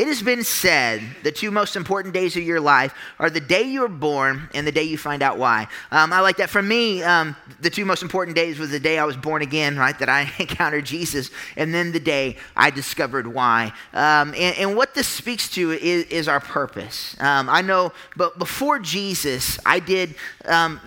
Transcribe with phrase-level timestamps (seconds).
[0.00, 3.64] It has been said the two most important days of your life are the day
[3.64, 5.66] you were born and the day you find out why.
[5.90, 6.48] Um, I like that.
[6.48, 9.76] For me, um, the two most important days was the day I was born again,
[9.76, 9.98] right?
[9.98, 13.74] That I encountered Jesus, and then the day I discovered why.
[13.92, 17.14] Um, and, and, what this speaks to is, is our purpose.
[17.20, 20.14] Um, I know, but before Jesus, I did
[20.46, 20.80] um,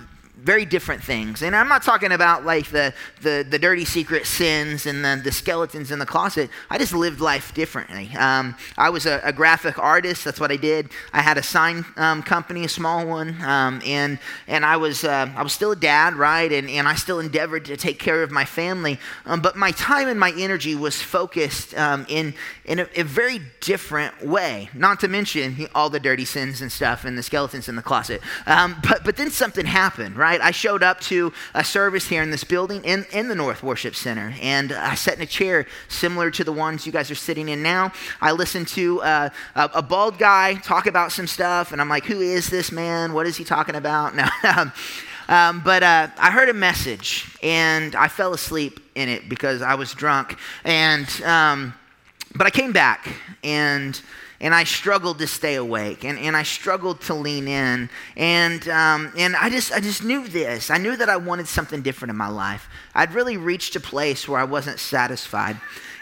[0.43, 1.41] very different things.
[1.41, 5.31] And I'm not talking about like the, the, the dirty secret sins and the, the
[5.31, 6.49] skeletons in the closet.
[6.69, 8.11] I just lived life differently.
[8.17, 10.25] Um, I was a, a, graphic artist.
[10.25, 10.89] That's what I did.
[11.13, 13.41] I had a sign um, company, a small one.
[13.41, 16.51] Um, and and I, was, uh, I was still a dad, right?
[16.51, 18.99] And, and I still endeavored to take care of my family.
[19.25, 22.33] Um, but my time and my energy was focused um, in,
[22.65, 24.69] in a, a, very different way.
[24.73, 28.21] Not to mention all the dirty sins and stuff and the skeletons in the closet.
[28.45, 30.32] Um, but, but then something happened, right?
[30.41, 33.95] I showed up to a service here in this building in, in the North Worship
[33.95, 37.49] Center, and I sat in a chair similar to the ones you guys are sitting
[37.49, 37.91] in now.
[38.21, 42.05] I listened to uh, a, a, bald guy talk about some stuff, and I'm like,
[42.05, 43.13] who is this man?
[43.13, 44.13] What is he talking about?
[44.43, 44.71] No.
[45.29, 49.75] Um, but uh, I heard a message and I fell asleep in it because I
[49.75, 50.37] was drunk.
[50.65, 51.73] And um,
[52.35, 53.07] but I came back
[53.43, 53.99] and
[54.43, 59.13] and I struggled to stay awake, and, and I struggled to lean in, and um,
[59.17, 60.69] and I just I just knew this.
[60.69, 62.67] I knew that I wanted something different in my life.
[62.93, 65.59] I'd really reached a place where I wasn't satisfied,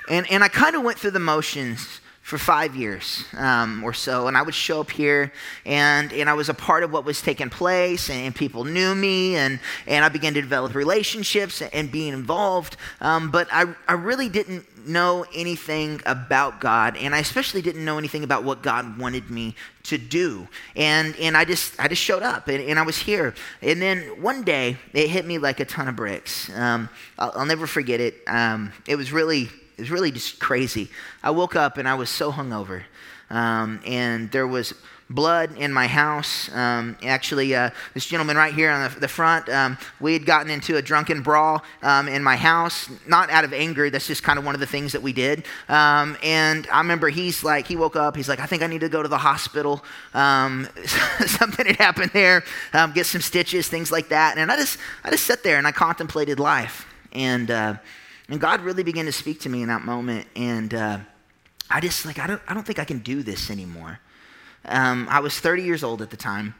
[0.10, 4.28] and and I kind of went through the motions for five years um, or so.
[4.28, 5.34] And I would show up here,
[5.66, 8.94] and, and I was a part of what was taking place, and, and people knew
[8.94, 12.78] me, and, and I began to develop relationships and being involved.
[13.02, 17.98] Um, but I, I really didn't know anything about God, and I especially didn't know
[17.98, 20.48] anything about what God wanted me to do.
[20.76, 23.34] And, and I, just, I just showed up, and, and I was here.
[23.64, 26.50] And then one day, it hit me like a ton of bricks.
[26.56, 28.22] Um, I'll, I'll, never forget it.
[28.28, 29.50] Um, it was really
[29.82, 30.92] it was really just crazy.
[31.24, 32.84] I woke up and I was so hungover.
[33.32, 34.76] Um, and there was
[35.10, 36.54] blood in my house.
[36.54, 40.52] Um, actually, uh, this gentleman right here on the, the front, um, we had gotten
[40.52, 43.90] into a drunken brawl um, in my house, not out of anger.
[43.90, 45.46] That's just kind of one of the things that we did.
[45.68, 48.82] Um, and I remember he's like, he woke up, he's like, I think I need
[48.82, 49.84] to go to the hospital.
[50.14, 50.70] Um,
[51.26, 52.44] something had happened there,
[52.74, 54.38] um, get some stitches, things like that.
[54.38, 56.86] And I just, I just sat there and I contemplated life.
[57.14, 57.74] And, uh,
[58.30, 60.28] and God really began to speak to me in that moment.
[60.36, 61.00] And uh,
[61.70, 64.00] I just, like, I don't, I don't think I can do this anymore.
[64.66, 66.56] Um, I was 30 years old at the time.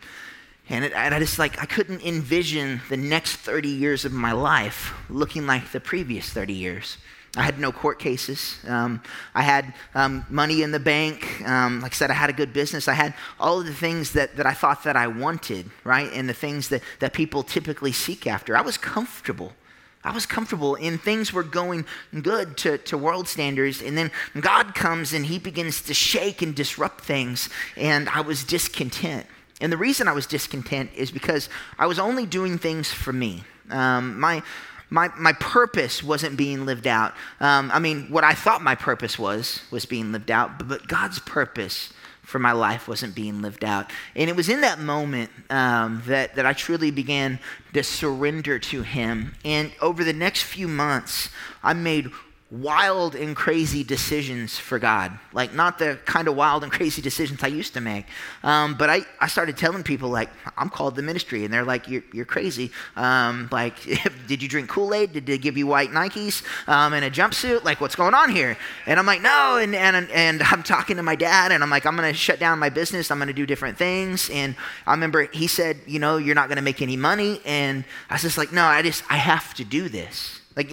[0.70, 4.32] And, it, and I just, like, I couldn't envision the next 30 years of my
[4.32, 6.98] life looking like the previous 30 years.
[7.38, 8.58] I had no court cases.
[8.68, 9.02] Um,
[9.34, 11.42] I had um, money in the bank.
[11.48, 12.90] Um, like I said, I had a good business.
[12.90, 16.12] I had all of the things that, that I thought that I wanted, right?
[16.14, 18.58] And the things that, that people typically seek after.
[18.58, 19.54] I was comfortable.
[20.04, 21.86] I was comfortable and things were going
[22.22, 23.82] good to, to world standards.
[23.82, 27.50] And then God comes and he begins to shake and disrupt things.
[27.78, 29.28] And I was discontent.
[29.60, 33.44] And the reason I was discontent is because I was only doing things for me.
[33.70, 34.42] Um, my,
[34.90, 37.14] my, my purpose wasn't being lived out.
[37.40, 40.88] Um, I mean, what I thought my purpose was, was being lived out, but, but
[40.88, 41.94] God's purpose
[42.32, 43.92] for my life wasn't being lived out.
[44.16, 47.40] And it was in that moment um, that, that I truly began
[47.74, 49.36] to surrender to Him.
[49.44, 51.30] And over the next few months,
[51.62, 52.10] I made
[52.52, 55.18] wild and crazy decisions for God.
[55.32, 58.06] Like, not the kind of wild and crazy decisions I used to make.
[58.44, 61.46] Um, but I, I started telling people, like, I'm called the ministry.
[61.46, 62.72] And they're like, You're, you're crazy.
[62.98, 63.76] Um, like,
[64.28, 65.14] did you drink Kool Aid?
[65.14, 67.64] Did they give you white Nikes um, and a jumpsuit?
[67.64, 68.58] Like, what's going on here?
[68.86, 69.58] And I'm like, No.
[69.58, 72.40] And, and, and I'm talking to my dad, and I'm like, I'm going to shut
[72.40, 73.12] down my business.
[73.12, 74.30] I'm going to do different things.
[74.30, 77.40] And I remember he said, You know, you're not going to make any money.
[77.46, 80.41] And I was just like, No, I just, I have to do this.
[80.56, 80.72] Like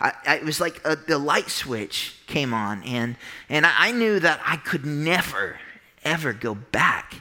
[0.00, 3.16] I, it was like a, the light switch came on, and
[3.48, 5.58] and I knew that I could never,
[6.02, 7.16] ever go back,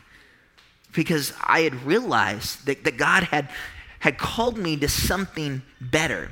[0.94, 3.50] because I had realized that, that God had
[4.00, 6.31] had called me to something better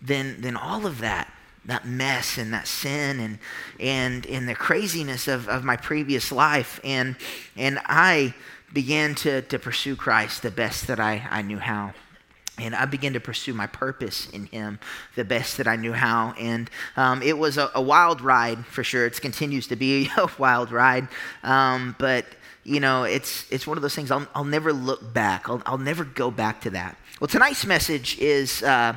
[0.00, 1.30] than than all of that
[1.66, 3.38] that mess and that sin and
[3.80, 7.16] and and the craziness of, of my previous life and
[7.56, 8.34] and I
[8.72, 11.92] began to to pursue Christ the best that I, I knew how.
[12.58, 14.78] And I began to pursue my purpose in Him
[15.16, 16.34] the best that I knew how.
[16.38, 19.06] And um, it was a, a, wild ride for sure.
[19.06, 21.08] It continues to be a wild ride.
[21.42, 22.26] Um, but,
[22.62, 25.78] you know, it's, it's one of those things I'll, I'll never look back, I'll, I'll
[25.78, 26.96] never go back to that.
[27.20, 28.96] Well, tonight's message is uh,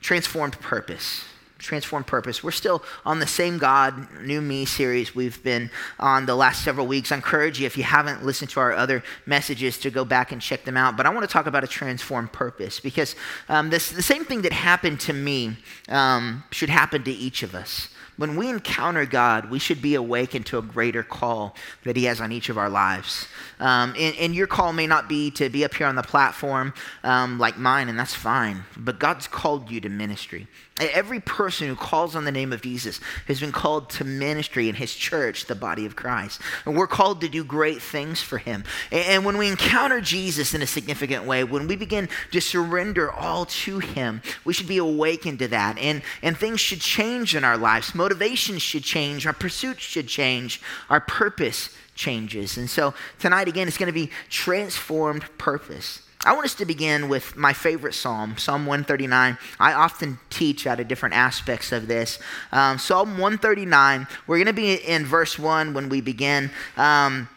[0.00, 1.24] transformed purpose
[1.60, 2.42] transformed purpose.
[2.42, 6.86] We're still on the same God, New Me series we've been on the last several
[6.86, 7.12] weeks.
[7.12, 10.40] I encourage you, if you haven't listened to our other messages, to go back and
[10.40, 10.96] check them out.
[10.96, 13.14] But I want to talk about a transformed purpose because
[13.48, 15.56] um, this, the same thing that happened to me
[15.88, 17.88] um, should happen to each of us.
[18.16, 21.54] when we encounter God, we should be awakened to a greater call
[21.84, 23.26] that He has on each of our lives.
[23.58, 26.74] Um, and, and, your call may not be to be up here on the platform
[27.02, 28.64] um, like mine, and that's fine.
[28.76, 30.48] But God's called you to ministry.
[30.80, 34.74] Every person who calls on the name of Jesus has been called to ministry in
[34.74, 36.40] his church, the body of Christ.
[36.64, 38.64] And we're called to do great things for him.
[38.90, 43.46] And when we encounter Jesus in a significant way, when we begin to surrender all
[43.46, 45.78] to him, we should be awakened to that.
[45.78, 47.94] And, and things should change in our lives.
[47.94, 49.26] Motivations should change.
[49.26, 50.60] Our pursuits should change.
[50.88, 52.56] Our purpose changes.
[52.56, 56.02] And so tonight, again, it's going to be transformed purpose.
[56.22, 59.38] I want us to begin with my favorite psalm, Psalm 139.
[59.58, 62.18] I often teach out of different aspects of this.
[62.52, 66.50] Um, psalm 139, we're going to be in verse 1 when we begin.
[66.76, 67.30] Um,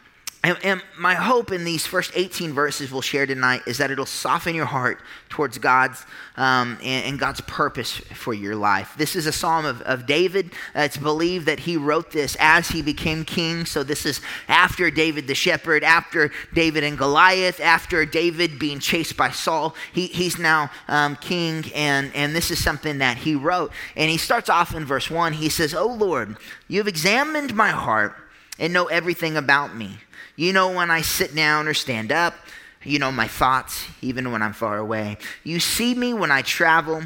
[0.45, 4.06] and, and, my hope in these first 18 verses we'll share tonight is that it'll
[4.06, 5.00] soften your heart
[5.30, 6.06] towards God's
[6.36, 8.94] um, and, and, God's purpose for your life.
[8.98, 10.51] This is a psalm of, of David.
[10.75, 13.66] Uh, it's believed that he wrote this as he became king.
[13.66, 14.19] So this is
[14.50, 19.75] after David the shepherd, after David and Goliath, after David being chased by Saul.
[19.94, 23.72] He, he's now um, king, and, and this is something that he wrote.
[23.95, 25.34] And he starts off in verse 1.
[25.34, 26.36] He says, Oh Lord,
[26.68, 28.16] you have examined my heart
[28.60, 30.00] and know everything about me.
[30.35, 32.35] You know when I sit down or stand up.
[32.83, 35.18] You know my thoughts, even when I'm far away.
[35.44, 37.03] You see me when I travel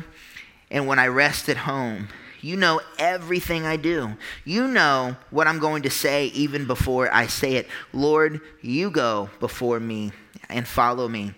[0.72, 2.08] and when I rest at home.
[2.42, 4.16] You know everything I do.
[4.46, 7.68] You know what I'm going to say even before I say it.
[7.94, 10.12] Lord, you go before me
[10.50, 11.34] and follow me.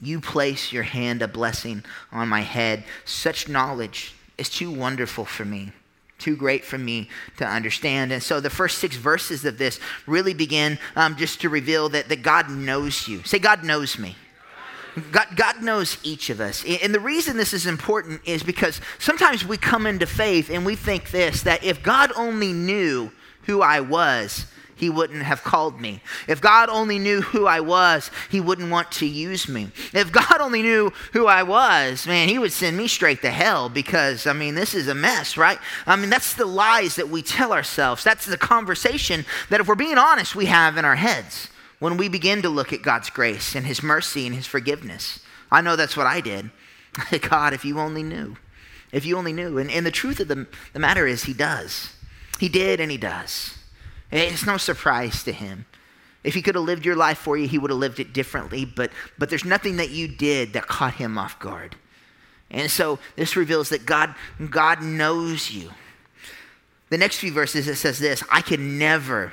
[0.00, 2.84] You place your hand a blessing on my head.
[3.04, 5.72] Such knowledge is too wonderful for me
[6.20, 7.08] too great for me
[7.38, 8.12] to understand.
[8.12, 12.08] And so the first six verses of this really begin um, just to reveal that,
[12.08, 13.22] that God knows you.
[13.24, 14.16] Say, God knows me.
[15.12, 16.64] God, God knows each of us.
[16.64, 20.76] And the reason this is important is because sometimes we come into faith and we
[20.76, 23.10] think this that if God only knew
[23.42, 24.46] who I was,
[24.80, 26.00] he wouldn't have called me.
[26.26, 29.70] If God only knew who I was, he wouldn't want to use me.
[29.92, 33.68] If God only knew who I was, man, he would send me straight to hell
[33.68, 35.58] because, I mean, this is a mess, right?
[35.86, 38.02] I mean, that's the lies that we tell ourselves.
[38.02, 41.48] That's the conversation that, if we're being honest, we have in our heads
[41.78, 45.20] when we begin to look at God's grace and his mercy and his forgiveness.
[45.50, 46.50] I know that's what I did.
[47.20, 48.36] God, if you only knew.
[48.92, 49.58] If you only knew.
[49.58, 51.94] And, and the truth of the, the matter is, he does.
[52.38, 53.58] He did and he does.
[54.10, 55.66] It's no surprise to him.
[56.22, 58.64] If he could have lived your life for you, he would have lived it differently,
[58.64, 61.76] but, but there's nothing that you did that caught him off guard.
[62.50, 64.14] And so this reveals that God,
[64.50, 65.70] God knows you.
[66.90, 69.32] The next few verses, it says this I can never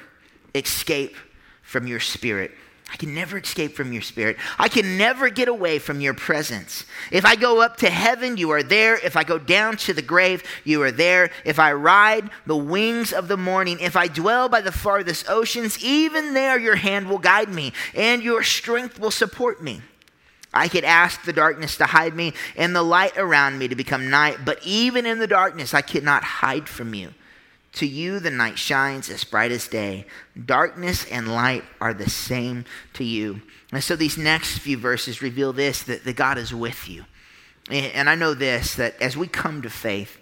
[0.54, 1.16] escape
[1.62, 2.52] from your spirit.
[2.90, 4.38] I can never escape from your spirit.
[4.58, 6.86] I can never get away from your presence.
[7.12, 8.96] If I go up to heaven, you are there.
[8.96, 11.30] If I go down to the grave, you are there.
[11.44, 15.84] If I ride the wings of the morning, if I dwell by the farthest oceans,
[15.84, 19.82] even there your hand will guide me and your strength will support me.
[20.54, 24.10] I could ask the darkness to hide me and the light around me to become
[24.10, 27.14] night, but even in the darkness, I cannot hide from you.
[27.78, 30.08] To you, the night shines as bright as day.
[30.46, 33.44] Darkness and light are the same to you.
[33.72, 37.06] And so these next few verses reveal this that, that God is with you.
[37.70, 40.18] And I know this that as we come to faith,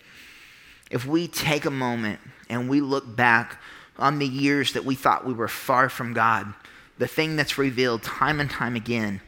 [0.92, 2.19] if we take a moment
[2.50, 3.62] and we look back
[3.98, 6.54] on the years that we thought we were far from God,
[6.98, 9.22] the thing that's revealed time and time again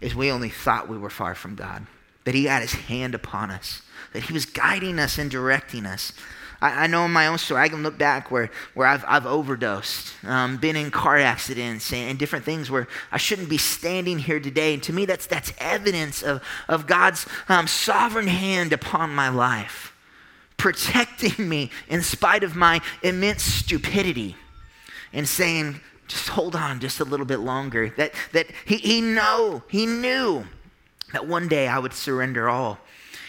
[0.00, 1.86] is we only thought we were far from God,
[2.24, 3.82] that He had His hand upon us,
[4.14, 6.12] that He was guiding us and directing us.
[6.64, 9.26] I, I, know in my own story, I can look back where, where I've, I've
[9.26, 14.18] overdosed, um, been in car accidents and, and, different things where I shouldn't be standing
[14.18, 14.72] here today.
[14.72, 19.94] And to me, that's, that's evidence of, of God's um, sovereign hand upon my life,
[20.56, 24.34] protecting me in spite of my immense stupidity
[25.12, 27.90] and saying, just hold on just a little bit longer.
[27.98, 30.46] That, that he, he know, he knew
[31.12, 32.78] that one day I would surrender all.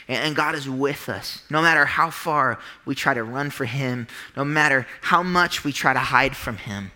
[0.08, 1.42] And God is with us.
[1.50, 4.08] No matter how far we try to run for Him,
[4.38, 6.92] no matter how much we try to hide from Him.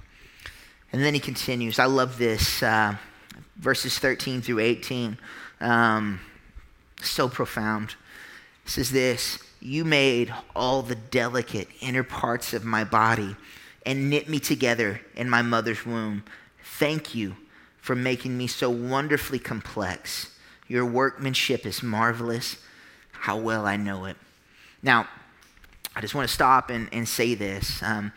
[0.93, 1.79] And then He continues.
[1.79, 2.95] I love this, uh,
[3.57, 5.17] verses 13 through 18.
[5.59, 6.19] Um,
[7.01, 7.95] so profound.
[8.65, 13.35] It says this You made all the delicate inner parts of my body
[13.85, 16.23] and knit me together in my mother's womb.
[16.63, 17.35] Thank you
[17.79, 20.35] for making me so wonderfully complex.
[20.67, 22.57] Your workmanship is marvelous
[23.19, 24.17] how well I know it.
[24.81, 25.07] Now,
[25.95, 27.83] I just want to stop and, and say this.
[27.83, 28.11] Um,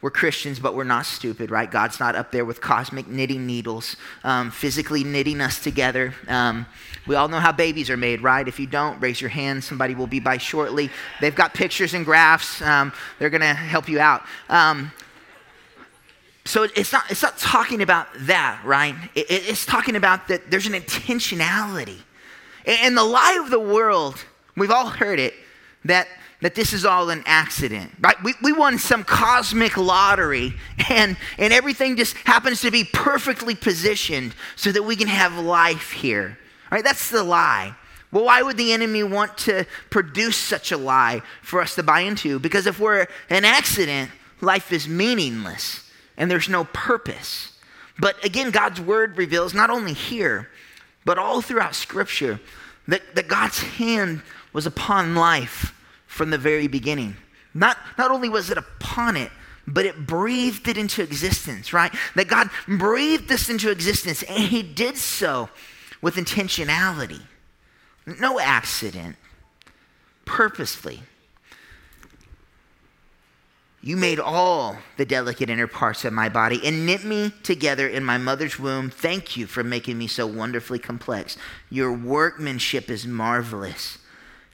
[0.00, 1.68] we're Christians, but we're not stupid, right?
[1.68, 6.14] God's not up there with cosmic knitting needles, um, physically knitting us together.
[6.28, 6.66] Um,
[7.06, 8.46] we all know how babies are made, right?
[8.46, 9.64] If you don't, raise your hand.
[9.64, 10.90] Somebody will be by shortly.
[11.20, 12.62] They've got pictures and graphs.
[12.62, 14.22] Um, they're going to help you out.
[14.48, 14.92] Um,
[16.44, 18.94] so it's not, it's not talking about that, right?
[19.16, 21.98] It, it's talking about that there's an intentionality.
[22.64, 24.24] And the lie of the world,
[24.58, 25.34] we've all heard it,
[25.84, 26.08] that
[26.40, 28.16] that this is all an accident, right?
[28.22, 30.54] We, we won some cosmic lottery
[30.88, 35.90] and, and everything just happens to be perfectly positioned so that we can have life
[35.90, 36.38] here,
[36.70, 36.84] right?
[36.84, 37.74] That's the lie.
[38.10, 42.00] Well, why would the enemy want to produce such a lie for us to buy
[42.00, 42.38] into?
[42.38, 44.10] Because if we're an accident,
[44.40, 47.52] life is meaningless and there's no purpose.
[47.98, 50.48] But again, God's word reveals not only here,
[51.04, 52.40] but all throughout Scripture
[52.86, 54.22] that, that God's hand
[54.58, 55.72] was upon life
[56.08, 57.14] from the very beginning.
[57.54, 59.30] Not, not only was it upon it,
[59.68, 61.94] but it breathed it into existence, right?
[62.16, 65.48] That God breathed this into existence, and He did so
[66.02, 67.20] with intentionality.
[68.04, 69.14] No accident,
[70.24, 71.04] purposefully.
[73.80, 78.02] You made all the delicate inner parts of my body and knit me together in
[78.02, 78.90] my mother's womb.
[78.90, 81.36] Thank you for making me so wonderfully complex.
[81.70, 83.98] Your workmanship is marvelous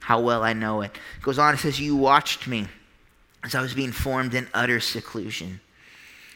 [0.05, 0.91] how well I know it.
[1.17, 2.67] It goes on, it says, You watched me
[3.43, 5.61] as I was being formed in utter seclusion.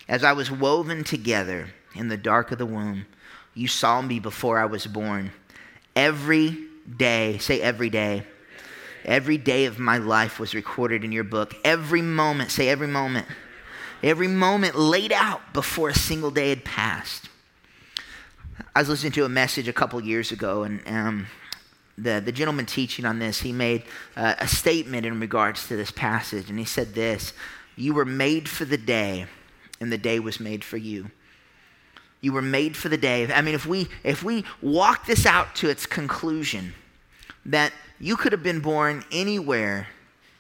[0.08, 3.06] As I was woven together in the dark of the womb,
[3.54, 5.30] you saw me before I was born.
[5.96, 6.58] Every
[6.98, 8.24] day, say every day,
[9.06, 11.54] every day of my life was recorded in your book.
[11.64, 13.28] Every moment, say every moment,
[14.02, 17.30] every moment laid out before a single day had passed.
[18.76, 21.28] I was listening to a message a couple years ago, and um,
[22.04, 23.84] the, the gentleman teaching on this, he made
[24.16, 27.34] uh, a statement in regards to this passage, and he said this
[27.76, 29.26] You were made for the day,
[29.80, 31.12] and the day was made for you.
[32.22, 33.32] You were made for the day.
[33.32, 36.74] I mean, if we if we walk this out to its conclusion,
[37.46, 39.88] that you could have been born anywhere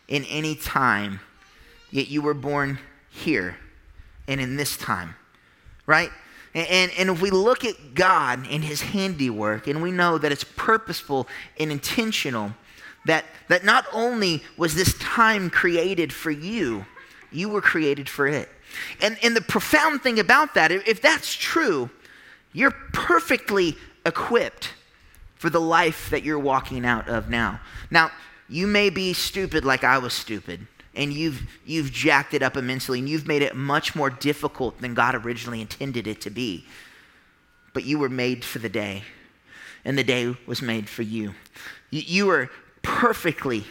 [0.07, 1.19] in any time,
[1.91, 3.57] yet you were born here
[4.27, 5.15] and in this time,
[5.85, 6.11] right?
[6.53, 10.43] And, and if we look at God and his handiwork, and we know that it's
[10.43, 11.27] purposeful
[11.59, 12.53] and intentional,
[13.05, 16.85] that, that not only was this time created for you,
[17.31, 18.49] you were created for it.
[19.01, 21.89] And, and the profound thing about that, if that's true,
[22.53, 23.75] you're perfectly
[24.05, 24.73] equipped
[25.35, 27.59] for the life that you're walking out of now.
[27.91, 28.11] Now,
[28.47, 30.67] you may be stupid like I was stupid
[30.99, 34.93] and you've, you've jacked it up immensely and you've made it much more difficult than
[34.93, 36.65] God originally intended it to be.
[37.73, 39.03] But you were made for the day,
[39.85, 41.35] and the day was made for you.
[41.89, 42.49] You, you are
[42.81, 43.63] perfectly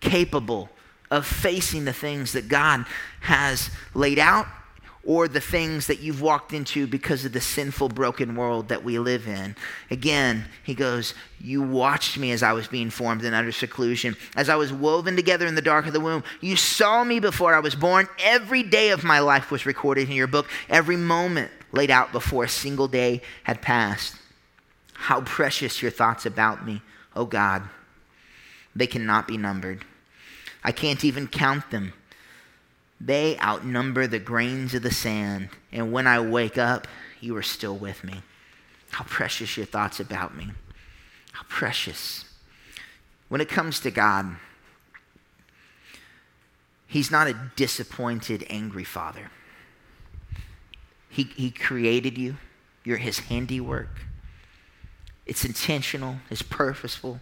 [0.00, 0.68] capable
[1.08, 2.84] of facing the things that God
[3.20, 4.48] has laid out
[5.06, 8.98] or the things that you've walked into because of the sinful, broken world that we
[8.98, 9.54] live in.
[9.90, 14.48] Again, he goes, You watched me as I was being formed in utter seclusion, as
[14.48, 16.24] I was woven together in the dark of the womb.
[16.40, 18.08] You saw me before I was born.
[18.22, 22.44] Every day of my life was recorded in your book, every moment laid out before
[22.44, 24.16] a single day had passed.
[24.94, 26.82] How precious your thoughts about me,
[27.14, 27.62] oh God.
[28.74, 29.84] They cannot be numbered.
[30.64, 31.92] I can't even count them.
[33.00, 35.50] They outnumber the grains of the sand.
[35.72, 36.88] And when I wake up,
[37.20, 38.22] you are still with me.
[38.90, 40.48] How precious your thoughts about me.
[41.32, 42.24] How precious.
[43.28, 44.36] When it comes to God,
[46.88, 49.30] He's not a disappointed, angry father.
[51.10, 52.36] He, he created you,
[52.84, 53.98] you're His handiwork.
[55.26, 57.20] It's intentional, it's purposeful.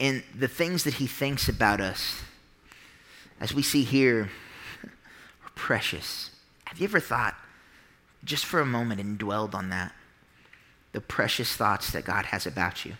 [0.00, 2.22] And the things that He thinks about us
[3.40, 4.30] as we see here,
[4.84, 6.30] are precious.
[6.64, 7.34] Have you ever thought,
[8.24, 9.92] just for a moment, and dwelled on that?
[10.92, 12.94] The precious thoughts that God has about you.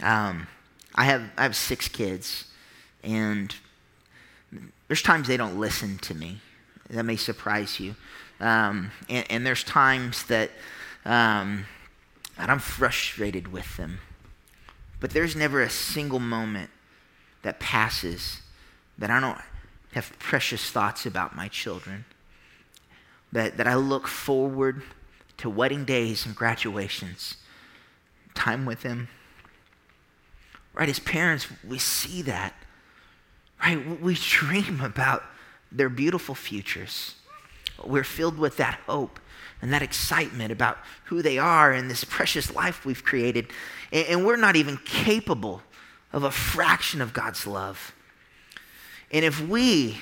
[0.00, 0.46] Um,
[0.94, 2.44] I have I have six kids,
[3.02, 3.54] and
[4.88, 6.40] there's times they don't listen to me.
[6.90, 7.96] That may surprise you.
[8.38, 10.50] Um, and, and, there's times that,
[11.06, 11.64] um,
[12.36, 13.98] that I'm frustrated with them.
[15.00, 16.70] But there's never a single moment
[17.42, 18.42] that passes
[18.98, 19.38] that I don't
[19.96, 22.04] have precious thoughts about my children,
[23.32, 24.82] that, that I look forward
[25.38, 27.38] to wedding days and graduations,
[28.34, 29.08] time with them.
[30.74, 32.52] Right, as parents, we see that.
[33.62, 35.22] Right, we dream about
[35.72, 37.14] their beautiful futures.
[37.82, 39.18] We're filled with that hope
[39.62, 43.46] and that excitement about who they are and this precious life we've created.
[43.90, 45.62] And, and we're not even capable
[46.12, 47.94] of a fraction of God's love.
[49.10, 49.98] And if we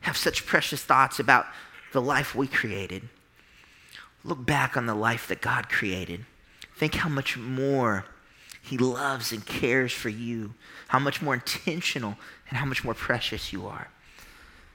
[0.00, 1.46] have such precious thoughts about
[1.92, 3.08] the life we created.
[4.22, 6.24] Look back on the life that God created.
[6.76, 8.04] Think how much more
[8.62, 10.54] He loves and cares for you,
[10.88, 12.16] how much more intentional
[12.48, 13.88] and how much more precious you are.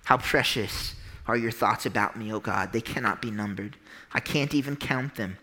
[0.05, 0.95] How precious
[1.27, 2.73] are your thoughts about me, O oh God?
[2.73, 3.77] They cannot be numbered.
[4.13, 5.37] I can't even count them.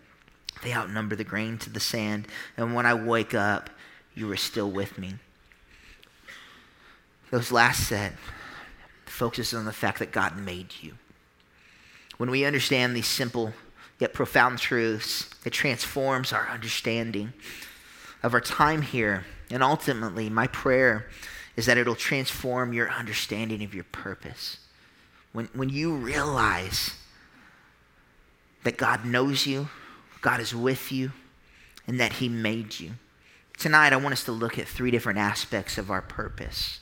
[0.61, 2.27] They outnumber the grain to the sand.
[2.57, 3.69] And when I wake up,
[4.13, 5.15] you are still with me.
[7.31, 8.13] Those last set
[9.05, 10.93] focuses on the fact that God made you.
[12.17, 13.53] When we understand these simple
[13.99, 17.33] yet profound truths, it transforms our understanding
[18.23, 19.25] of our time here.
[19.51, 21.07] And ultimately, my prayer
[21.55, 24.57] is that it'll transform your understanding of your purpose.
[25.33, 26.95] When, when you realize
[28.63, 29.69] that God knows you,
[30.21, 31.11] God is with you,
[31.87, 32.91] and that He made you.
[33.57, 36.79] Tonight, I want us to look at three different aspects of our purpose.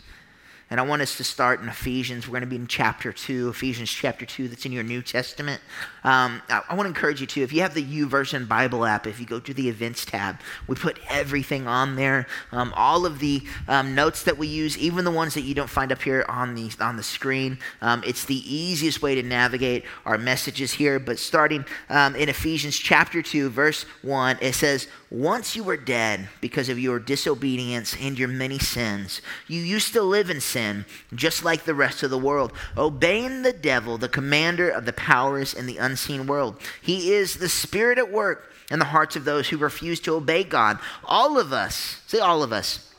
[0.70, 2.28] And I want us to start in Ephesians.
[2.28, 5.62] We're going to be in chapter 2, Ephesians chapter 2, that's in your New Testament.
[6.04, 9.08] Um, I, I, want to encourage you to, if you have the YouVersion Bible app,
[9.08, 12.28] if you go to the events tab, we put everything on there.
[12.52, 15.70] Um, all of the um, notes that we use, even the ones that you don't
[15.70, 17.60] find up here on the, on the screen.
[17.82, 21.00] Um, it's the easiest way to navigate our messages here.
[21.00, 26.28] But starting um, in Ephesians chapter 2, verse 1, it says, once you were dead
[26.42, 30.86] because of your disobedience and your many sins, you used to live in sin
[31.16, 35.54] just like the rest of the world, obeying the devil, the commander of the powers
[35.54, 36.60] in the unseen world.
[36.82, 40.44] He is the spirit at work in the hearts of those who refuse to obey
[40.44, 40.78] God.
[41.06, 42.94] All of us, say all of us,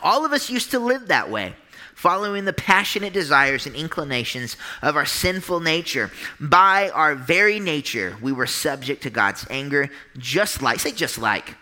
[0.00, 1.54] all of us used to live that way
[1.98, 6.12] following the passionate desires and inclinations of our sinful nature.
[6.38, 11.56] By our very nature, we were subject to God's anger, just like, say, just like,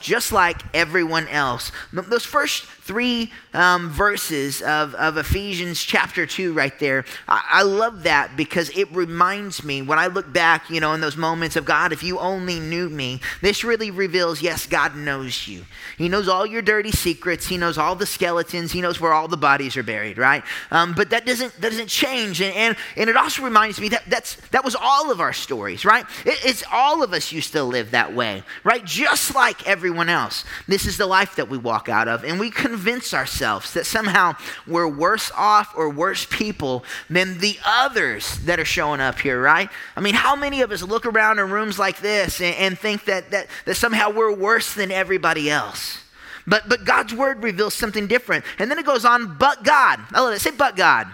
[0.00, 1.72] just like everyone else.
[1.92, 7.04] Those first three um, verses of, of Ephesians chapter 2 right there.
[7.28, 11.00] I, I, love that because it reminds me when I look back, you know, in
[11.00, 15.46] those moments of God, if you only knew me, this really reveals yes, God knows
[15.46, 15.64] you.
[15.98, 19.28] He knows all your dirty secrets, He knows all the skeletons, He knows where all
[19.28, 20.42] the bodies are buried, right?
[20.72, 22.40] Um, but that doesn't, that doesn't change.
[22.40, 25.84] And, and, and, it also reminds me that that's, that was all of our stories,
[25.84, 26.04] right?
[26.24, 28.84] It, it's all of us used to live that way, right?
[28.84, 30.44] Just like everyone else.
[30.68, 32.24] This is the life that we walk out of.
[32.24, 34.34] And we convince convince ourselves that somehow
[34.66, 39.68] we're worse off or worse people than the others that are showing up here, right?
[39.96, 43.04] I mean, how many of us look around in rooms like this and, and think
[43.04, 45.98] that, that, that somehow we're worse than everybody else?
[46.46, 48.44] But, but God's word reveals something different.
[48.58, 50.00] And then it goes on, but God.
[50.12, 50.40] I love it.
[50.40, 51.06] Say, but God.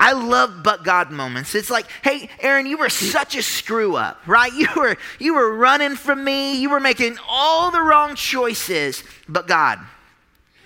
[0.00, 1.54] I love but God moments.
[1.54, 4.52] It's like, hey, Aaron, you were such a screw up, right?
[4.60, 6.60] You were you were running from me.
[6.60, 9.78] You were making all the wrong choices, but God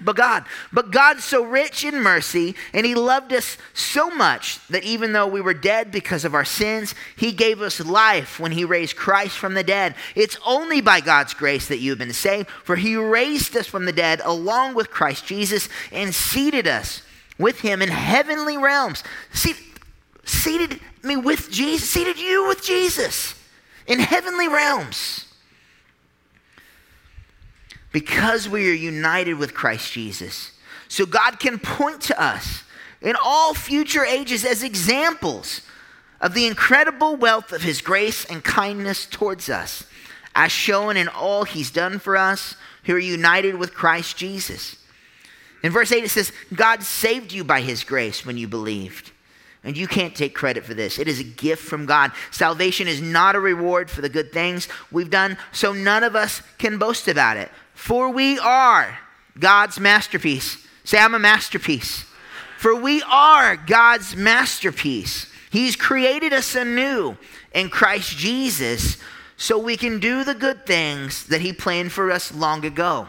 [0.04, 0.44] but God.
[0.72, 5.26] But God's so rich in mercy, and He loved us so much that even though
[5.26, 9.38] we were dead because of our sins, He gave us life when He raised Christ
[9.38, 9.94] from the dead.
[10.14, 13.92] It's only by God's grace that you've been saved, for He raised us from the
[13.92, 17.02] dead along with Christ Jesus and seated us
[17.38, 19.02] with Him in heavenly realms.
[19.32, 19.54] See,
[20.24, 23.34] seated me with Jesus, seated you with Jesus
[23.86, 25.24] in heavenly realms
[27.94, 30.50] because we are united with Christ Jesus.
[30.88, 32.64] So God can point to us
[33.00, 35.60] in all future ages as examples
[36.20, 39.84] of the incredible wealth of his grace and kindness towards us,
[40.34, 44.76] as shown in all he's done for us who are united with Christ Jesus.
[45.64, 49.12] In verse 8, it says, God saved you by his grace when you believed.
[49.64, 50.98] And you can't take credit for this.
[50.98, 52.12] It is a gift from God.
[52.30, 56.42] Salvation is not a reward for the good things we've done, so none of us
[56.58, 57.50] can boast about it.
[57.72, 58.98] For we are
[59.38, 60.58] God's masterpiece.
[60.84, 62.04] Say, I'm a masterpiece.
[62.58, 65.32] For we are God's masterpiece.
[65.50, 67.16] He's created us anew
[67.54, 68.98] in Christ Jesus
[69.38, 73.08] so we can do the good things that He planned for us long ago.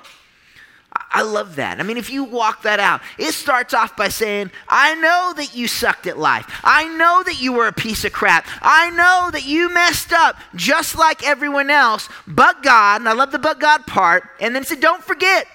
[1.15, 1.79] I love that.
[1.79, 5.55] I mean, if you walk that out, it starts off by saying, I know that
[5.55, 6.45] you sucked at life.
[6.61, 8.45] I know that you were a piece of crap.
[8.61, 13.31] I know that you messed up just like everyone else, but God, and I love
[13.31, 15.47] the but God part, and then said, Don't forget,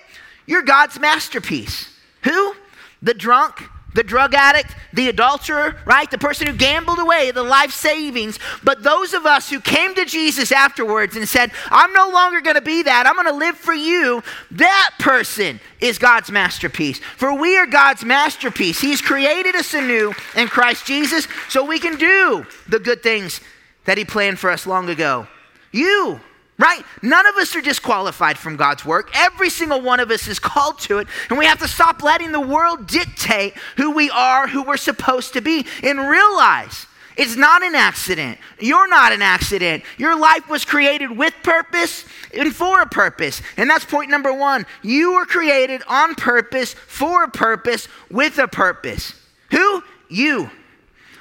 [0.46, 1.94] you're God's masterpiece.
[2.23, 2.55] Who?
[3.03, 3.62] The drunk,
[3.94, 6.11] the drug addict, the adulterer, right?
[6.11, 8.38] The person who gambled away the life savings.
[8.62, 12.57] But those of us who came to Jesus afterwards and said, I'm no longer going
[12.57, 14.22] to be that, I'm going to live for you,
[14.53, 17.00] that person is God's masterpiece.
[17.16, 18.81] For we are God's masterpiece.
[18.81, 23.40] He's created us anew in Christ Jesus so we can do the good things
[23.85, 25.26] that He planned for us long ago.
[25.72, 26.20] You,
[26.61, 26.85] right?
[27.03, 29.11] None of us are disqualified from God's work.
[29.14, 32.33] Every single one of us is called to it, and we have to stop letting
[32.33, 37.62] the world dictate who we are, who we're supposed to be, and realize it's not
[37.62, 38.38] an accident.
[38.59, 39.85] You're not an accident.
[39.99, 43.42] Your life was created with purpose and for a purpose.
[43.57, 44.64] And that's point number one.
[44.83, 49.14] You were created on purpose, for a purpose, with a purpose.
[49.51, 49.83] Who?
[50.09, 50.51] You.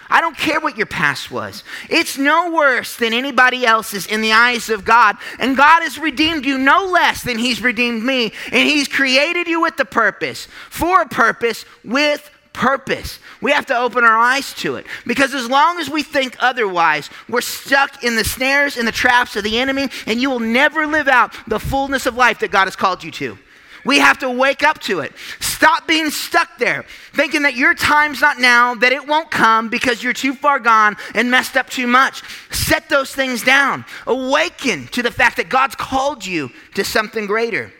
[0.09, 1.63] I don't care what your past was.
[1.89, 5.17] It's no worse than anybody else's in the eyes of God.
[5.37, 8.33] And God has redeemed you no less than He's redeemed me.
[8.51, 13.19] And He's created you with the purpose, for a purpose, with purpose.
[13.39, 14.85] We have to open our eyes to it.
[15.05, 19.35] Because as long as we think otherwise, we're stuck in the snares and the traps
[19.35, 22.65] of the enemy, and you will never live out the fullness of life that God
[22.65, 23.37] has called you to.
[23.85, 25.13] We have to wake up to it.
[25.39, 30.03] Stop being stuck there, thinking that your time's not now, that it won't come because
[30.03, 32.23] you're too far gone and messed up too much.
[32.51, 33.85] Set those things down.
[34.07, 37.73] Awaken to the fact that God's called you to something greater.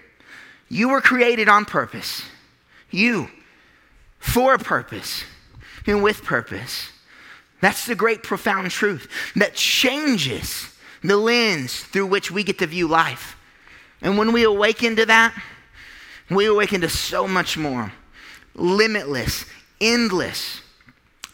[0.69, 2.23] You were created on purpose.
[2.91, 3.29] You,
[4.19, 5.23] for a purpose,
[5.88, 6.89] and with purpose.
[7.62, 12.88] That's the great, profound truth that changes the lens through which we get to view
[12.88, 13.38] life.
[14.01, 15.33] And when we awaken to that,
[16.29, 17.91] we awaken to so much more
[18.55, 19.45] limitless,
[19.81, 20.61] endless.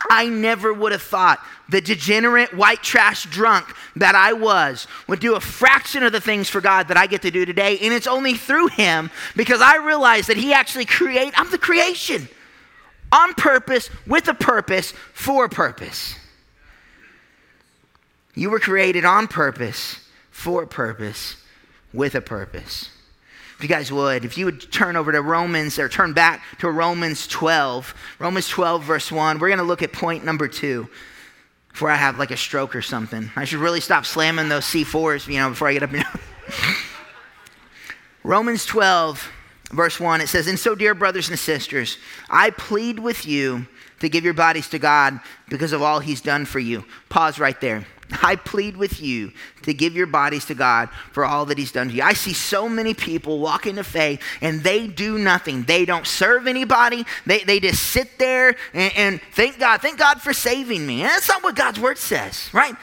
[0.10, 5.36] I never would have thought the degenerate white trash drunk that I was would do
[5.36, 7.80] a fraction of the things for God that I get to do today.
[7.80, 11.34] And it's only through Him because I realize that He actually create.
[11.38, 12.28] I'm the creation
[13.12, 16.16] on purpose, with a purpose, for a purpose.
[18.36, 21.38] You were created on purpose, for a purpose,
[21.94, 22.90] with a purpose.
[23.58, 26.70] If you guys would, if you would turn over to Romans or turn back to
[26.70, 30.90] Romans 12, Romans 12, verse 1, we're going to look at point number two
[31.70, 33.32] before I have like a stroke or something.
[33.36, 35.92] I should really stop slamming those C4s, you know, before I get up.
[38.24, 39.32] Romans 12,
[39.72, 41.98] verse 1, it says, And so, dear brothers and sisters,
[42.30, 43.68] I plead with you
[44.00, 46.86] to give your bodies to God because of all he's done for you.
[47.10, 47.86] Pause right there.
[48.22, 49.32] I plead with you
[49.64, 52.04] to give your bodies to God for all that He's done to you.
[52.04, 55.64] I see so many people walk into faith and they do nothing.
[55.64, 57.06] They don't serve anybody.
[57.26, 59.82] They, they just sit there and, and thank God.
[59.82, 61.02] Thank God for saving me.
[61.02, 62.76] And that's not what God's word says, right?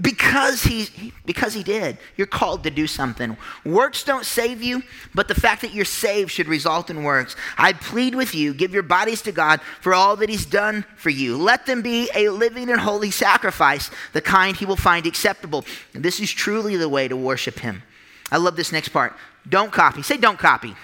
[0.00, 1.98] Because he, because he did.
[2.16, 3.36] You're called to do something.
[3.64, 4.84] Works don't save you,
[5.16, 7.34] but the fact that you're saved should result in works.
[7.56, 11.10] I plead with you, give your bodies to God for all that he's done for
[11.10, 11.36] you.
[11.36, 15.64] Let them be a living and holy sacrifice, the kind he will find acceptable.
[15.92, 17.82] This is truly the way to worship him.
[18.30, 19.16] I love this next part.
[19.48, 20.02] Don't copy.
[20.02, 20.76] Say, don't copy.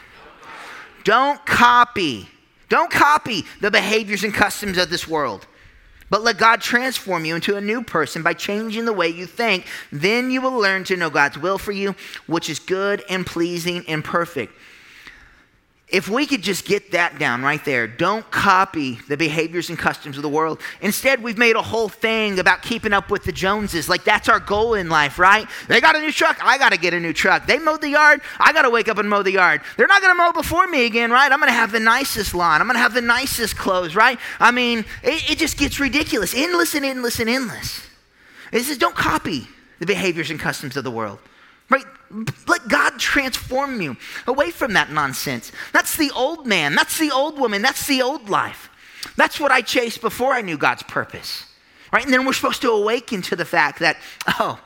[1.04, 2.28] Don't copy.
[2.68, 5.46] Don't copy the behaviors and customs of this world.
[6.14, 9.66] But let God transform you into a new person by changing the way you think.
[9.90, 11.96] Then you will learn to know God's will for you,
[12.28, 14.52] which is good and pleasing and perfect.
[15.94, 20.16] If we could just get that down right there, don't copy the behaviors and customs
[20.16, 20.60] of the world.
[20.80, 23.88] Instead, we've made a whole thing about keeping up with the Joneses.
[23.88, 25.46] Like that's our goal in life, right?
[25.68, 27.46] They got a new truck, I got to get a new truck.
[27.46, 29.60] They mowed the yard, I got to wake up and mow the yard.
[29.76, 31.30] They're not going to mow before me again, right?
[31.30, 32.60] I'm going to have the nicest lawn.
[32.60, 34.18] I'm going to have the nicest clothes, right?
[34.40, 36.34] I mean, it, it just gets ridiculous.
[36.34, 37.86] Endless and endless and endless.
[38.50, 39.46] It says, don't copy
[39.78, 41.20] the behaviors and customs of the world.
[41.70, 41.84] Right?
[42.46, 43.96] Let God transform you
[44.26, 45.50] away from that nonsense.
[45.72, 46.74] That's the old man.
[46.74, 47.62] That's the old woman.
[47.62, 48.70] That's the old life.
[49.16, 51.46] That's what I chased before I knew God's purpose.
[51.92, 52.04] Right?
[52.04, 53.96] And then we're supposed to awaken to the fact that,
[54.40, 54.60] oh,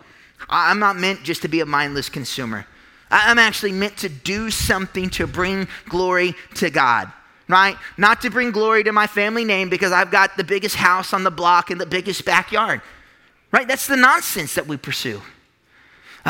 [0.49, 2.67] I'm not meant just to be a mindless consumer.
[3.11, 7.13] I'm actually meant to do something to bring glory to God
[7.49, 7.77] right?
[7.97, 11.25] Not to bring glory to my family name because I've got the biggest house on
[11.25, 12.83] the block and the biggest backyard,
[13.53, 13.67] right?
[13.67, 15.23] That's the nonsense that we pursue.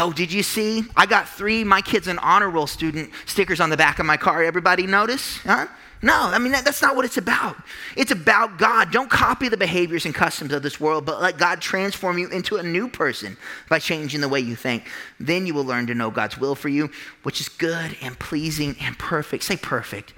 [0.01, 0.85] Oh, did you see?
[0.97, 4.17] I got three My Kid's an Honor Roll student stickers on the back of my
[4.17, 4.45] car.
[4.45, 5.39] Everybody notice?
[5.39, 5.67] Huh?
[6.01, 7.57] No, I mean, that, that's not what it's about.
[7.97, 8.93] It's about God.
[8.93, 12.57] Don't copy the behaviors and customs of this world, but let God transform you into
[12.57, 13.37] a new person
[13.69, 14.85] by changing the way you think.
[15.19, 16.93] Then you will learn to know God's will for you,
[17.25, 19.43] which is good and pleasing and perfect.
[19.43, 20.15] Say perfect.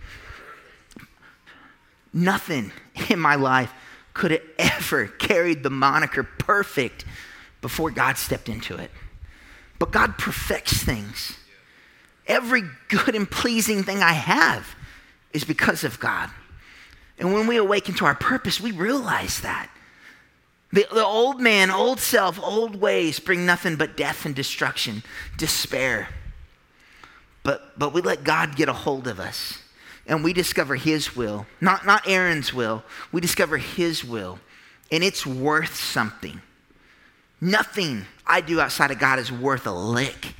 [2.12, 2.73] Nothing
[3.09, 3.73] in my life
[4.12, 7.07] could have ever carried the moniker perfect
[7.62, 8.90] before God stepped into it.
[9.81, 11.37] But God perfects things.
[12.29, 14.77] Every good and pleasing thing I have
[15.33, 16.31] is because of God.
[17.19, 19.69] And when we awaken to our purpose, we realize that.
[20.73, 25.03] The, the old man, old self, old ways bring nothing but death and destruction,
[25.37, 26.09] despair.
[27.43, 29.59] But, but we let God get a hold of us
[30.07, 32.83] and we discover His will, not, not Aaron's will.
[33.12, 34.38] We discover His will,
[34.93, 36.43] and it's worth something.
[37.40, 40.35] Nothing I do outside of God is worth a lick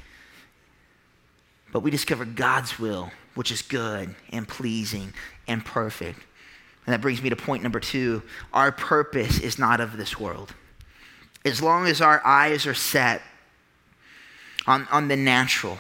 [1.72, 5.12] but we discover God's will, which is good and pleasing
[5.46, 6.18] and perfect.
[6.86, 10.54] And that brings me to point number two our purpose is not of this world.
[11.44, 13.22] As long as our eyes are set
[14.66, 15.78] on, on the natural,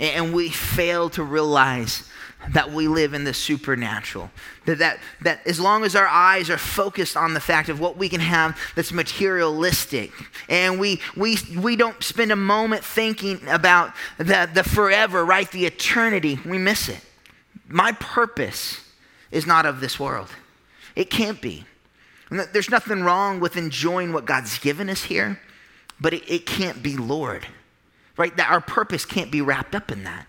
[0.00, 2.08] and we fail to realize
[2.50, 4.30] that we live in the supernatural.
[4.66, 7.96] That, that, that as long as our eyes are focused on the fact of what
[7.96, 10.12] we can have that's materialistic,
[10.48, 15.50] and we, we, we don't spend a moment thinking about the, the forever, right?
[15.50, 17.00] The eternity, we miss it.
[17.66, 18.80] My purpose
[19.30, 20.28] is not of this world.
[20.96, 21.64] It can't be.
[22.30, 25.40] There's nothing wrong with enjoying what God's given us here,
[26.00, 27.46] but it, it can't be Lord,
[28.16, 28.36] right?
[28.36, 30.26] That our purpose can't be wrapped up in that.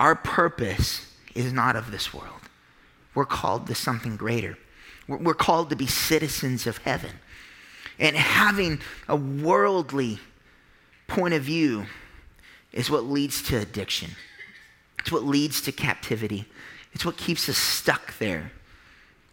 [0.00, 2.40] Our purpose is not of this world.
[3.14, 4.56] We're called to something greater.
[5.06, 7.10] We're called to be citizens of heaven.
[7.98, 10.18] And having a worldly
[11.06, 11.84] point of view
[12.72, 14.12] is what leads to addiction.
[14.98, 16.46] It's what leads to captivity.
[16.94, 18.52] It's what keeps us stuck there.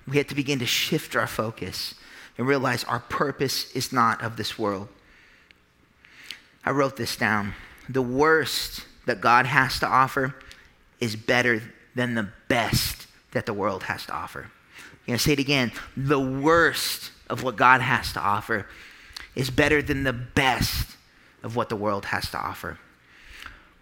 [0.06, 1.96] We have to begin to shift our focus
[2.38, 4.90] and realize our purpose is not of this world.
[6.66, 7.54] I wrote this down.
[7.88, 10.36] The worst that God has to offer
[11.00, 11.62] is better
[11.96, 14.50] than the best that the world has to offer.
[14.80, 15.72] I'm going to say it again.
[15.96, 18.68] The worst of what God has to offer
[19.36, 20.96] is better than the best
[21.44, 22.80] of what the world has to offer.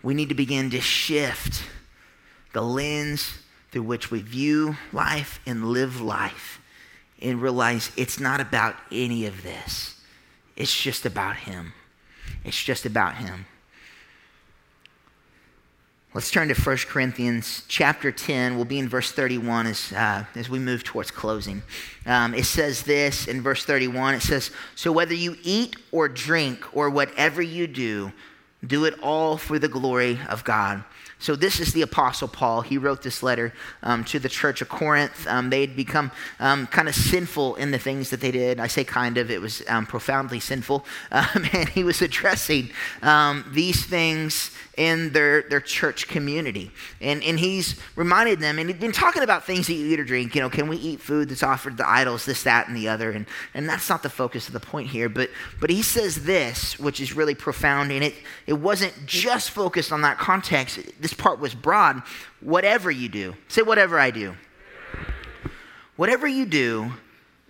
[0.04, 1.64] We need to begin to shift
[2.54, 3.40] the lens
[3.72, 6.62] through which we view life and live life
[7.22, 10.00] and realize it's not about any of this.
[10.56, 11.74] It's just about Him.
[12.44, 13.46] It's just about Him.
[16.16, 18.56] Let's turn to 1 Corinthians chapter 10.
[18.56, 21.62] We'll be in verse 31 as, uh, as we move towards closing.
[22.06, 26.74] Um, it says this in verse 31 it says, So whether you eat or drink
[26.74, 28.14] or whatever you do,
[28.66, 30.86] do it all for the glory of God.
[31.18, 32.62] So, this is the Apostle Paul.
[32.62, 35.26] He wrote this letter um, to the church of Corinth.
[35.28, 38.60] Um, they had become um, kind of sinful in the things that they did.
[38.60, 40.86] I say kind of, it was um, profoundly sinful.
[41.12, 46.72] Um, and he was addressing um, these things in their, their church community.
[47.00, 50.04] And, and he's reminded them, and he's been talking about things that you eat or
[50.04, 50.36] drink.
[50.36, 53.12] You know, can we eat food that's offered to idols, this, that, and the other?
[53.12, 55.08] And, and that's not the focus of the point here.
[55.08, 58.16] But, but he says this, which is really profound, and it,
[58.48, 60.80] it wasn't just focused on that context.
[61.00, 62.02] This part was broad.
[62.42, 64.36] Whatever you do, say, whatever I do.
[65.96, 66.92] Whatever you do,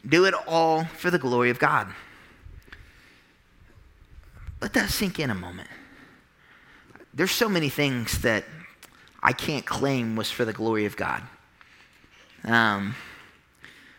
[0.08, 1.88] do it all for the glory of God.
[4.62, 5.70] Let that sink in a moment
[7.16, 8.44] there's so many things that
[9.24, 11.24] I can't claim was for the glory of God.
[12.44, 12.94] Um,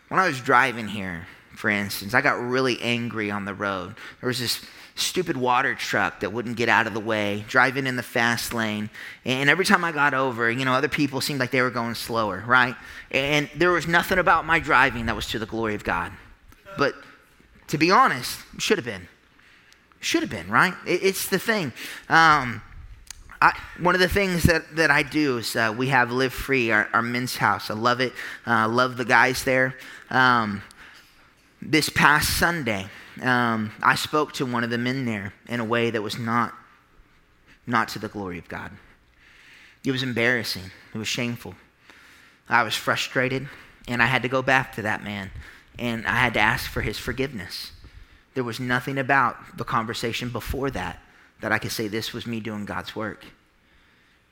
[0.09, 1.27] when I was driving here,
[1.57, 3.97] for instance, I got really angry on the road.
[4.21, 7.97] There was this stupid water truck that wouldn't get out of the way, driving in
[7.97, 8.91] the fast lane.
[9.25, 11.95] And every time I got over, you know, other people seemed like they were going
[11.95, 12.77] slower, right?
[13.11, 16.13] And there was nothing about my driving that was to the glory of God.
[16.79, 16.95] But
[17.69, 19.09] to be honest, should have been.
[20.01, 20.75] Should have been, right?
[20.87, 21.73] it's the thing.
[22.09, 22.63] Um,
[23.41, 26.71] I, one of the things that, that I do is uh, we have Live Free,
[26.71, 27.71] our, our, men's house.
[27.71, 28.13] I love it.
[28.47, 29.77] I uh, love the guys there.
[30.11, 30.63] Um,
[31.61, 32.87] this past Sunday,
[33.21, 36.55] um, I spoke to one of the men there in a way that was not,
[37.67, 38.71] not to the glory of God.
[39.85, 40.71] It was embarrassing.
[40.95, 41.55] It was shameful.
[42.49, 43.49] I was frustrated,
[43.87, 45.31] and I had to go back to that man,
[45.79, 47.73] and I had to ask for his forgiveness.
[48.35, 51.01] There was nothing about the conversation before that
[51.41, 53.25] that I could say this was me doing God's work.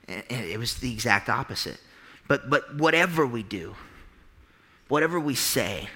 [0.07, 1.79] It was the exact opposite.
[2.27, 3.75] But, but whatever we do,
[4.87, 5.89] whatever we say,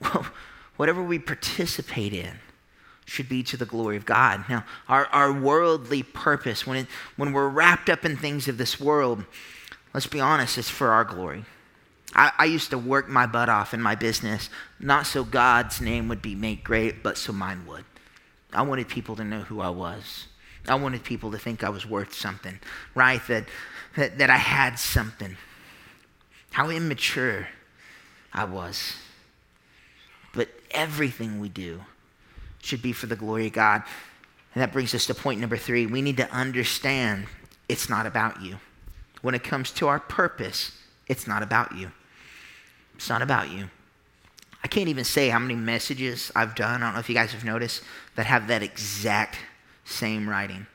[0.76, 2.38] whatever we participate in,
[3.06, 4.44] should be to the glory of God.
[4.48, 8.80] Now, our, our worldly purpose, when, it, when we're wrapped up in things of this
[8.80, 9.24] world,
[9.92, 11.44] let's be honest, it's for our glory.
[12.14, 14.48] I, I used to work my butt off in my business,
[14.80, 17.84] not so God's name would be made great, but so mine would.
[18.54, 20.26] I wanted people to know who I was.
[20.66, 22.58] I wanted people to think I was worth something,
[22.94, 23.20] right?
[23.28, 23.46] That,
[23.96, 25.36] that, that I had something.
[26.52, 27.48] How immature
[28.32, 28.96] I was.
[30.32, 31.82] But everything we do
[32.62, 33.82] should be for the glory of God.
[34.54, 35.86] And that brings us to point number three.
[35.86, 37.26] We need to understand
[37.68, 38.58] it's not about you.
[39.20, 40.72] When it comes to our purpose,
[41.08, 41.90] it's not about you.
[42.94, 43.68] It's not about you.
[44.62, 46.82] I can't even say how many messages I've done.
[46.82, 47.82] I don't know if you guys have noticed
[48.16, 49.38] that have that exact
[49.84, 50.66] same writing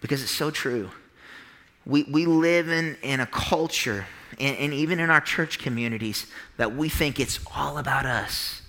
[0.00, 0.90] because it's so true.
[1.86, 4.06] We, we live in, in a culture,
[4.38, 8.62] and, and even in our church communities, that we think it's all about us.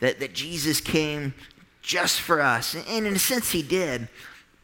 [0.00, 1.34] That, that Jesus came
[1.82, 2.74] just for us.
[2.74, 4.08] And in a sense, he did.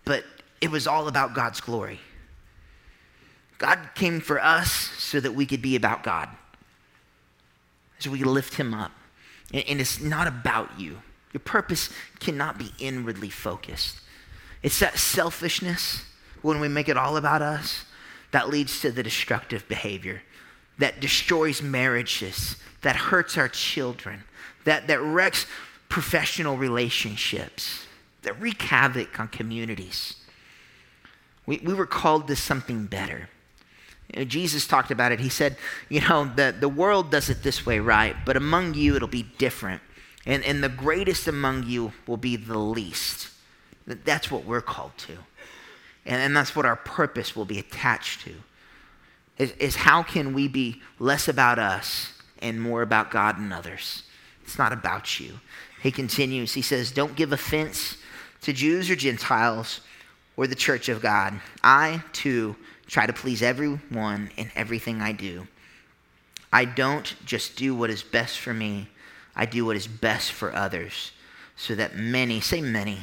[0.04, 0.24] but
[0.60, 2.00] it was all about God's glory.
[3.58, 6.28] God came for us so that we could be about God,
[7.98, 8.92] so we lift Him up.
[9.52, 11.02] And, and it's not about you.
[11.34, 14.00] Your purpose cannot be inwardly focused.
[14.62, 16.06] It's that selfishness
[16.40, 17.84] when we make it all about us
[18.30, 20.22] that leads to the destructive behavior
[20.78, 24.24] that destroys marriages, that hurts our children,
[24.64, 25.46] that, that wrecks
[25.88, 27.86] professional relationships,
[28.22, 30.16] that wreak havoc on communities.
[31.46, 33.28] We, we were called to something better.
[34.26, 35.20] Jesus talked about it.
[35.20, 35.56] He said,
[35.88, 38.16] you know, the, the world does it this way, right?
[38.24, 39.82] But among you, it'll be different.
[40.26, 43.28] And, and the greatest among you will be the least.
[43.86, 45.12] That's what we're called to.
[46.06, 48.34] And, and that's what our purpose will be attached to.
[49.38, 54.04] Is, is how can we be less about us and more about God and others?
[54.44, 55.40] It's not about you.
[55.82, 57.98] He continues, he says, Don't give offense
[58.42, 59.80] to Jews or Gentiles
[60.36, 61.40] or the church of God.
[61.62, 62.56] I, too,
[62.86, 65.46] try to please everyone in everything I do.
[66.52, 68.88] I don't just do what is best for me,
[69.36, 71.12] I do what is best for others,
[71.56, 72.98] so that many, say many,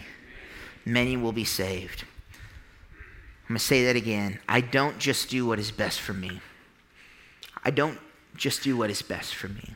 [0.86, 2.04] many will be saved.
[3.44, 4.40] I'm going to say that again.
[4.48, 6.40] I don't just do what is best for me.
[7.64, 8.00] I don't
[8.36, 9.76] just do what is best for me.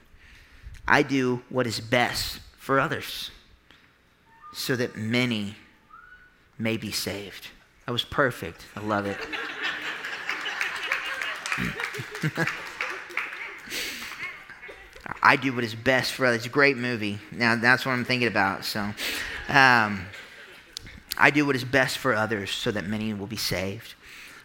[0.88, 3.32] I do what is best for others
[4.54, 5.56] so that many
[6.58, 7.48] may be saved.
[7.86, 8.65] That was perfect.
[8.76, 9.18] I love it.
[15.22, 16.38] I do what is best for others.
[16.38, 17.20] It's a great movie.
[17.32, 18.65] Now, that's what I'm thinking about.
[18.65, 18.82] So,
[19.50, 20.06] um,
[21.18, 23.94] I do what is best for others so that many will be saved.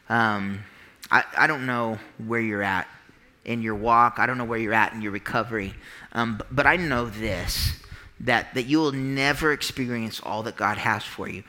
[0.09, 0.61] Um,
[1.11, 2.87] I, I don't know where you're at
[3.45, 4.19] in your walk.
[4.19, 5.75] I don't know where you're at in your recovery.
[6.13, 7.73] Um, but, but I know this
[8.21, 11.43] that, that you will never experience all that God has for you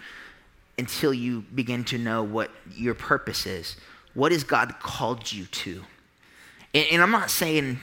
[0.78, 3.76] until you begin to know what your purpose is.
[4.14, 5.84] What has God called you to?
[6.74, 7.82] And, and I'm not saying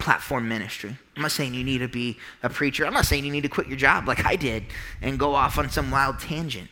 [0.00, 0.96] platform ministry.
[1.16, 2.86] I'm not saying you need to be a preacher.
[2.86, 4.64] I'm not saying you need to quit your job like I did
[5.00, 6.68] and go off on some wild tangent.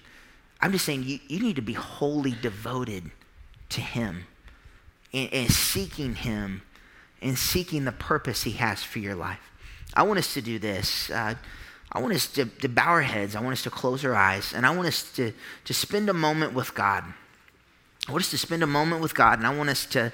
[0.60, 3.10] I'm just saying you, you need to be wholly devoted
[3.70, 4.24] to Him
[5.12, 6.62] and, and seeking Him
[7.22, 9.40] and seeking the purpose He has for your life.
[9.94, 11.10] I want us to do this.
[11.10, 11.34] Uh,
[11.92, 13.34] I want us to, to bow our heads.
[13.34, 14.52] I want us to close our eyes.
[14.52, 15.32] And I want us to,
[15.64, 17.04] to spend a moment with God.
[18.06, 19.38] I want us to spend a moment with God.
[19.38, 20.12] And I want us to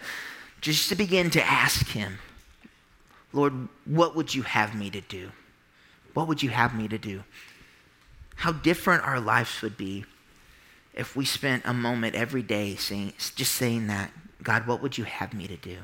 [0.60, 2.18] just to begin to ask Him
[3.34, 5.32] Lord, what would you have me to do?
[6.14, 7.24] What would you have me to do?
[8.36, 10.04] How different our lives would be
[10.94, 15.04] if we spent a moment every day saying, just saying that, God, what would you
[15.04, 15.78] have me to do?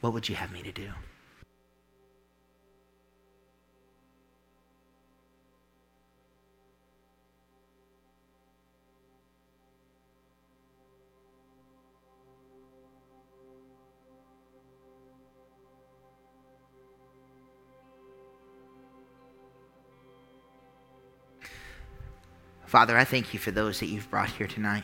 [0.00, 0.88] What would you have me to do?
[22.74, 24.82] Father, I thank you for those that you've brought here tonight.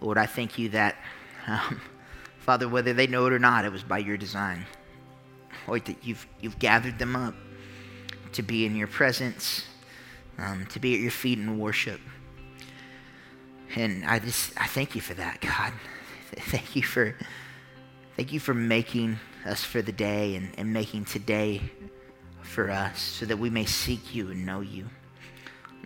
[0.00, 0.96] Lord, I thank you that,
[1.46, 1.80] um,
[2.38, 4.66] Father, whether they know it or not, it was by your design.
[5.68, 7.36] Lord, that you've, you've gathered them up
[8.32, 9.64] to be in your presence,
[10.38, 12.00] um, to be at your feet in worship.
[13.76, 15.72] And I just, I thank you for that, God.
[16.34, 17.14] Thank you for,
[18.16, 21.62] thank you for making us for the day and, and making today
[22.40, 24.86] for us so that we may seek you and know you.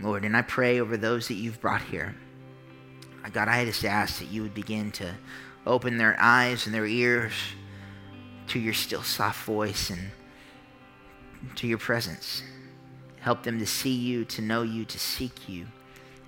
[0.00, 0.24] Lord.
[0.24, 2.14] And I pray over those that you've brought here.
[3.32, 5.14] God, I just ask that you would begin to
[5.66, 7.32] open their eyes and their ears
[8.48, 10.10] to your still soft voice and
[11.56, 12.42] to your presence.
[13.20, 15.66] Help them to see you, to know you, to seek you,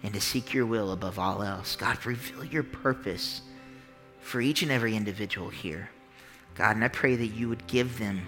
[0.03, 1.77] and to seek your will above all else.
[1.77, 3.43] God, reveal your purpose
[4.21, 5.91] for each and every individual here.
[6.57, 8.27] God, and I pray that you would give them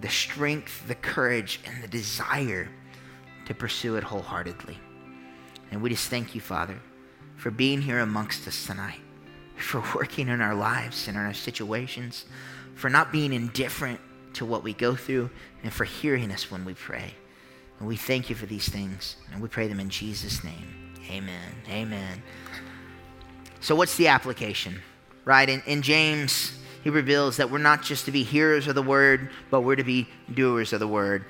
[0.00, 2.68] the strength, the courage, and the desire
[3.48, 4.78] to pursue it wholeheartedly.
[5.70, 6.78] And we just thank you, Father,
[7.36, 9.00] for being here amongst us tonight,
[9.56, 12.26] for working in our lives and in our situations,
[12.74, 14.00] for not being indifferent
[14.34, 15.30] to what we go through,
[15.62, 17.14] and for hearing us when we pray.
[17.78, 20.92] And we thank you for these things, and we pray them in Jesus' name.
[21.10, 21.54] Amen.
[21.70, 22.22] Amen.
[23.60, 24.82] So, what's the application?
[25.24, 25.48] Right?
[25.48, 26.52] In, in James,
[26.84, 29.84] he reveals that we're not just to be hearers of the word, but we're to
[29.84, 31.24] be doers of the word.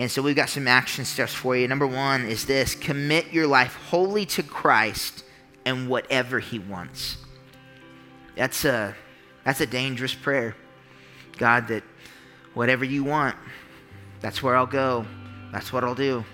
[0.00, 1.68] And so we've got some action steps for you.
[1.68, 5.24] Number one is this commit your life wholly to Christ
[5.66, 7.18] and whatever He wants.
[8.34, 8.94] That's a,
[9.44, 10.56] that's a dangerous prayer.
[11.36, 11.82] God, that
[12.54, 13.36] whatever you want,
[14.22, 15.04] that's where I'll go,
[15.52, 16.24] that's what I'll do.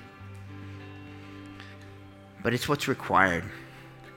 [2.44, 3.42] But it's what's required.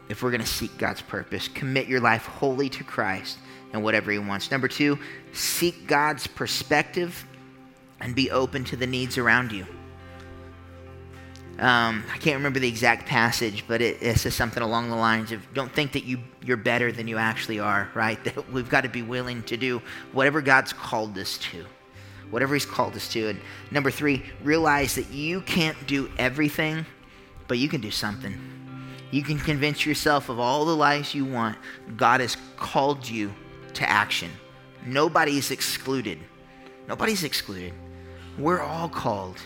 [0.09, 1.47] if we're going to seek God's purpose.
[1.47, 3.39] Commit your life wholly to Christ
[3.73, 4.51] and whatever He wants.
[4.51, 4.99] Number two,
[5.33, 7.25] seek God's perspective
[8.01, 9.65] and be open to the needs around you.
[11.59, 15.33] Um, I can't remember the exact passage, but it, it, says something along the lines
[15.33, 18.17] of don't think that you, you're better than you actually are, right?
[18.23, 19.81] That we've got to be willing to do
[20.13, 21.65] whatever God's called us to,
[22.29, 23.27] whatever He's called us to.
[23.27, 23.41] And
[23.71, 26.85] number three, realize that you can't do everything,
[27.49, 28.39] but you can do something.
[29.11, 31.57] You can convince yourself of all the lies you want.
[31.97, 33.33] God has called you
[33.73, 34.31] to action.
[34.85, 36.19] Nobody's excluded.
[36.87, 37.73] Nobody's excluded.
[38.37, 39.37] We're all called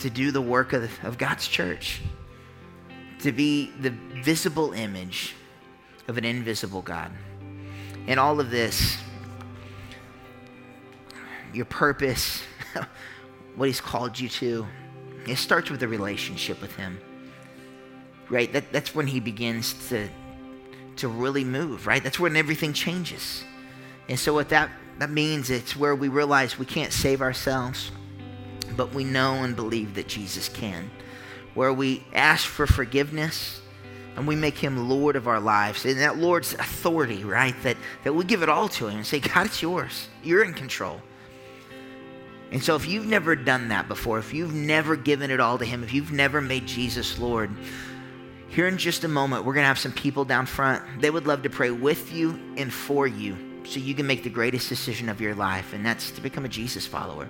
[0.00, 2.00] to do the work of, of God's church,
[3.20, 3.90] to be the
[4.22, 5.34] visible image
[6.08, 7.10] of an invisible God.
[8.06, 8.96] And all of this,
[11.52, 12.42] your purpose,
[13.56, 14.66] what He's called you to,
[15.26, 16.98] it starts with a relationship with Him.
[18.28, 18.52] Right?
[18.52, 20.08] That, that's when He begins to,
[20.96, 22.02] to really move, right?
[22.02, 23.44] That's when everything changes.
[24.08, 24.70] And so, with that,
[25.00, 27.90] that means, it's where we realize we can't save ourselves
[28.76, 30.90] but we know and believe that Jesus can.
[31.54, 33.60] Where we ask for forgiveness
[34.16, 35.84] and we make him Lord of our lives.
[35.84, 37.54] And that Lord's authority, right?
[37.62, 40.08] That, that we give it all to him and say, God, it's yours.
[40.22, 41.00] You're in control.
[42.52, 45.64] And so if you've never done that before, if you've never given it all to
[45.64, 47.50] him, if you've never made Jesus Lord,
[48.48, 50.82] here in just a moment, we're going to have some people down front.
[51.00, 54.30] They would love to pray with you and for you so you can make the
[54.30, 57.28] greatest decision of your life, and that's to become a Jesus follower.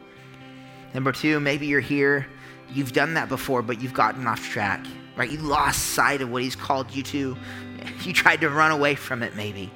[0.94, 2.26] Number two, maybe you're here,
[2.72, 4.84] you've done that before, but you've gotten off track,
[5.16, 5.30] right?
[5.30, 7.36] You lost sight of what He's called you to.
[8.02, 9.70] You tried to run away from it, maybe,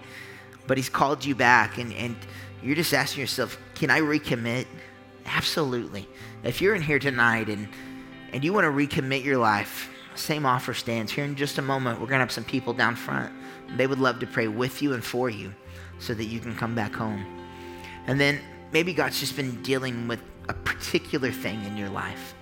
[0.67, 2.17] but He's called you back, and, and
[2.63, 4.67] you're just asking yourself, can I recommit?
[5.27, 6.07] Absolutely.
[6.43, 7.69] If you're in here tonight and,
[8.33, 11.13] and you want to recommit your life, same offer stands.
[11.13, 13.33] Here in just a moment, we're going to have some people down front.
[13.77, 15.55] They would love to pray with you and for you
[15.99, 17.25] so that you can come back home.
[18.07, 18.41] And then
[18.73, 22.35] maybe God's just been dealing with a particular thing in your life.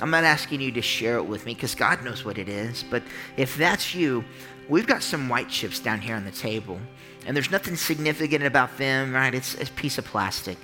[0.00, 2.84] I'm not asking you to share it with me because God knows what it is.
[2.88, 3.02] But
[3.36, 4.24] if that's you,
[4.68, 6.78] we've got some white chips down here on the table.
[7.26, 9.34] And there's nothing significant about them, right?
[9.34, 10.56] It's, a piece of plastic.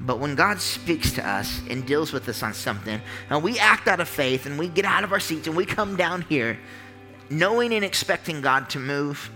[0.00, 3.88] But when God speaks to us and deals with us on something, and we act
[3.88, 6.58] out of faith and we get out of our seats and we come down here
[7.30, 9.30] knowing and expecting God to move,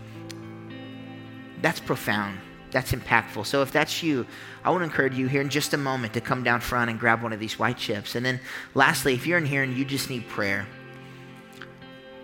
[1.63, 2.39] that's profound.
[2.73, 3.47] That's impactful.
[3.47, 4.27] So if that's you,
[4.65, 6.99] I want to encourage you here in just a moment to come down front and
[6.99, 8.15] grab one of these white chips.
[8.15, 8.41] And then
[8.75, 10.67] lastly, if you're in here and you just need prayer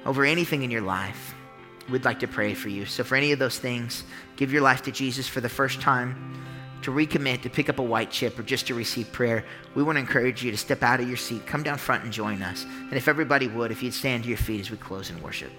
[0.06, 1.34] over anything in your life,
[1.90, 2.86] we'd like to pray for you.
[2.86, 4.04] So for any of those things,
[4.36, 6.34] give your life to Jesus for the first time,
[6.82, 9.96] to recommit, to pick up a white chip, or just to receive prayer, we want
[9.96, 12.64] to encourage you to step out of your seat, come down front and join us.
[12.64, 15.50] And if everybody would, if you'd stand to your feet as we close in worship.